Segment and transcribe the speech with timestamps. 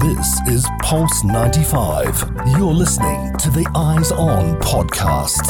[0.00, 2.32] This is Pulse 95.
[2.56, 5.46] You're listening to the Eyes On podcast.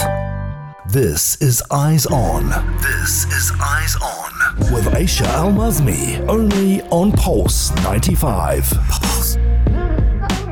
[0.88, 2.48] This is Eyes On.
[2.78, 9.09] This is Eyes On with Aisha Al Mazmi, only on Pulse 95.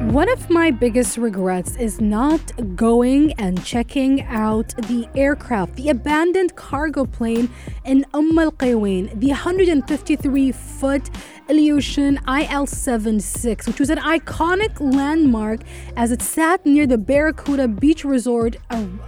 [0.09, 2.41] One of my biggest regrets is not
[2.75, 7.51] going and checking out the aircraft, the abandoned cargo plane
[7.85, 11.11] in Umm Al Quwain, the 153 foot
[11.51, 15.61] Ilyushin IL 76, which was an iconic landmark
[15.95, 18.57] as it sat near the Barracuda Beach Resort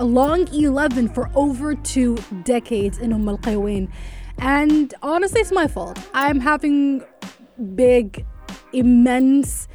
[0.01, 3.89] along 11 for over two decades in Umm Al Quwain.
[4.37, 5.99] And honestly, it's my fault.
[6.13, 7.03] I'm having
[7.75, 8.27] big,
[8.75, 9.67] immense,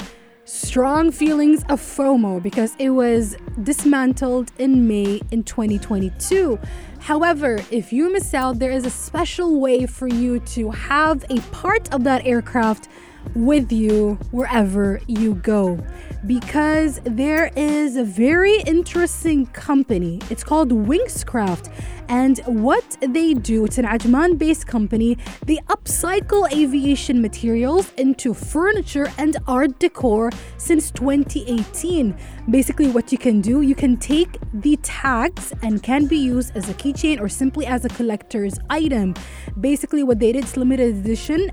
[0.45, 6.59] strong feelings of FOMO because it was dismantled in May in 2022.
[6.99, 11.39] However, if you miss out, there is a special way for you to have a
[11.52, 12.88] part of that aircraft
[13.34, 15.79] with you wherever you go
[16.25, 20.19] because there is a very interesting company.
[20.30, 21.72] It's called Wingscraft.
[22.08, 29.11] And what they do, it's an Ajman based company, they upcycle aviation materials into furniture
[29.17, 32.16] and art decor since 2018.
[32.50, 36.69] Basically, what you can do, you can take the tags and can be used as
[36.69, 39.16] a keychain or simply as a collector's item.
[39.59, 41.50] Basically, what they did is limited edition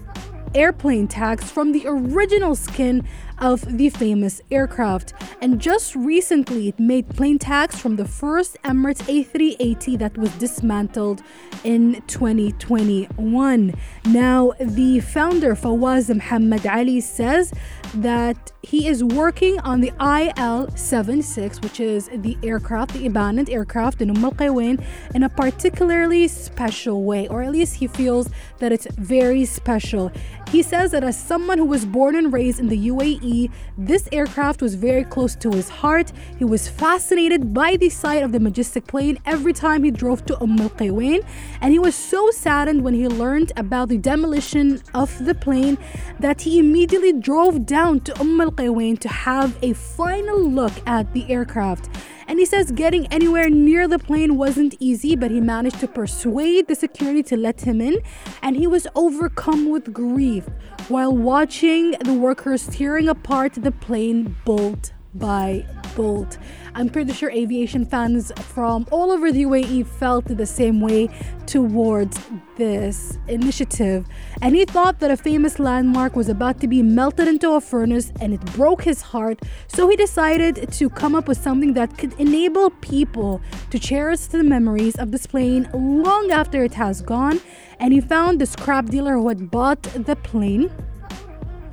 [0.54, 3.06] airplane tags from the original skin
[3.38, 5.12] of the famous aircraft.
[5.40, 11.22] And just recently, it made plane tags from the first Emirates A380 that was dismantled
[11.64, 13.74] in 2021.
[14.06, 17.52] Now, the founder, Fawaz Muhammad Ali, says
[17.94, 24.00] that he is working on the IL 76, which is the aircraft, the abandoned aircraft
[24.00, 28.86] in Umm Al in a particularly special way, or at least he feels that it's
[28.94, 30.12] very special.
[30.48, 34.60] He says that as someone who was born and raised in the UAE, this aircraft
[34.60, 36.12] was very close to his heart.
[36.38, 40.42] He was fascinated by the sight of the majestic plane every time he drove to
[40.42, 41.24] Umm Al Quwain,
[41.62, 45.78] and he was so saddened when he learned about the demolition of the plane
[46.20, 51.12] that he immediately drove down to Umm Al Quwain to have a final look at
[51.14, 51.88] the aircraft.
[52.28, 56.68] And he says getting anywhere near the plane wasn't easy, but he managed to persuade
[56.68, 57.98] the security to let him in,
[58.42, 60.46] and he was overcome with grief
[60.88, 65.64] while watching the workers tearing apart the plane bolt by
[66.74, 71.08] I'm pretty sure aviation fans from all over the UAE felt the same way
[71.46, 72.18] towards
[72.56, 74.06] this initiative.
[74.40, 78.10] And he thought that a famous landmark was about to be melted into a furnace
[78.20, 79.40] and it broke his heart.
[79.66, 84.42] So he decided to come up with something that could enable people to cherish the
[84.42, 87.40] memories of this plane long after it has gone.
[87.80, 90.70] And he found the scrap dealer who had bought the plane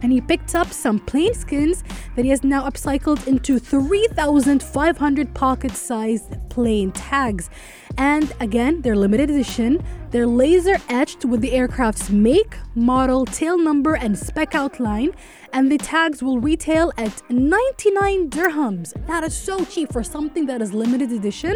[0.02, 1.84] and he picked up some plane skins
[2.16, 7.50] that he has now upcycled into 3,500 pocket sized plane tags.
[7.98, 9.82] And again, they're limited edition.
[10.12, 15.12] They're laser etched with the aircraft's make, model, tail number, and spec outline.
[15.54, 18.94] And the tags will retail at 99 dirhams.
[19.08, 21.56] That is so cheap for something that is limited edition.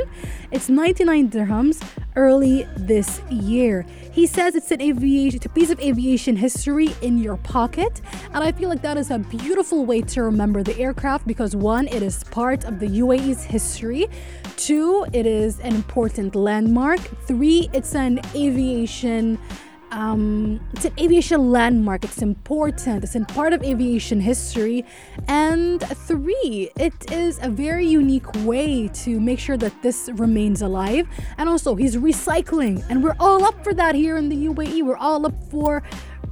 [0.52, 1.84] It's 99 dirhams
[2.16, 3.86] early this year.
[4.12, 8.02] He says it's an aviation, it's a piece of aviation history in your pocket.
[8.34, 11.88] And I feel like that is a beautiful way to remember the aircraft because one,
[11.88, 14.08] it is part of the UAE's history.
[14.64, 17.02] Two, it is an important landmark.
[17.28, 19.38] Three, it's an aviation
[19.92, 22.04] um, it's an aviation landmark.
[22.04, 23.04] It's important.
[23.04, 24.86] It's in part of aviation history.
[25.28, 31.08] And three, it is a very unique way to make sure that this remains alive.
[31.38, 34.82] And also, he's recycling, and we're all up for that here in the UAE.
[34.82, 35.84] We're all up for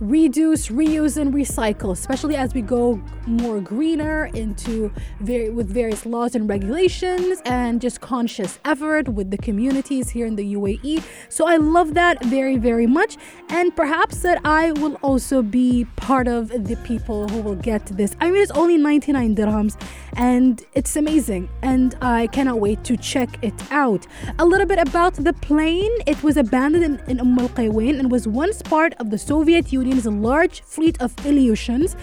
[0.02, 6.34] reduce, reuse, and recycle, especially as we go more greener into very with various laws
[6.34, 11.04] and regulations and just conscious effort with the communities here in the UAE.
[11.30, 13.18] So I love that very, very much.
[13.50, 18.16] And perhaps that I will also be part of the people who will get this.
[18.20, 19.80] I mean, it's only 99 dirhams
[20.18, 21.48] and it's amazing.
[21.62, 24.08] And I cannot wait to check it out.
[24.40, 25.92] A little bit about the plane.
[26.08, 29.91] It was abandoned in, in Umm Al and was once part of the Soviet Union
[30.06, 31.96] a large fleet of Ilyushins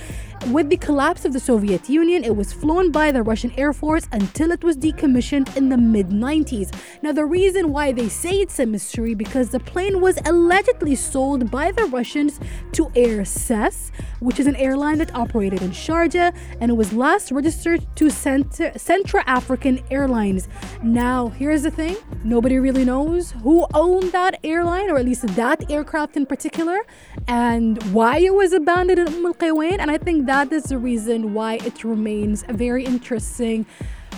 [0.46, 4.08] with the collapse of the Soviet Union, it was flown by the Russian Air Force
[4.12, 6.74] until it was decommissioned in the mid 90s.
[7.02, 11.50] Now, the reason why they say it's a mystery because the plane was allegedly sold
[11.50, 12.40] by the Russians
[12.72, 13.90] to Air Cess,
[14.20, 19.22] which is an airline that operated in Sharjah, and it was last registered to Central
[19.26, 20.48] African Airlines.
[20.82, 25.70] Now, here's the thing nobody really knows who owned that airline, or at least that
[25.70, 26.78] aircraft in particular,
[27.26, 29.58] and why it was abandoned in Umm Al.
[29.80, 33.64] And I think that is the reason why it remains a very interesting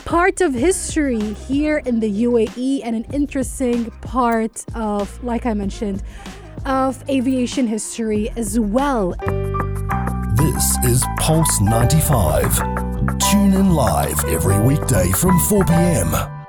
[0.05, 6.03] part of history here in the UAE and an interesting part of, like I mentioned,
[6.67, 9.15] of aviation history as well.
[10.35, 12.59] This is Pulse 95.
[13.31, 16.40] Tune in live every weekday from 4 p.m.